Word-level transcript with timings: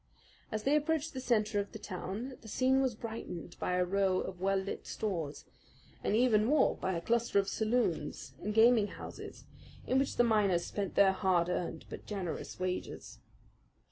As 0.51 0.63
they 0.63 0.75
approached 0.75 1.13
the 1.13 1.19
centre 1.19 1.59
of 1.59 1.73
the 1.73 1.77
town 1.77 2.35
the 2.41 2.47
scene 2.47 2.81
was 2.81 2.95
brightened 2.95 3.55
by 3.59 3.73
a 3.73 3.85
row 3.85 4.17
of 4.19 4.41
well 4.41 4.57
lit 4.57 4.87
stores, 4.87 5.45
and 6.03 6.15
even 6.15 6.43
more 6.43 6.75
by 6.75 6.93
a 6.95 7.01
cluster 7.01 7.37
of 7.37 7.47
saloons 7.47 8.33
and 8.41 8.51
gaming 8.51 8.87
houses, 8.87 9.45
in 9.85 9.99
which 9.99 10.15
the 10.15 10.23
miners 10.23 10.65
spent 10.65 10.95
their 10.95 11.11
hard 11.11 11.49
earned 11.49 11.85
but 11.87 12.07
generous 12.07 12.59
wages. 12.59 13.19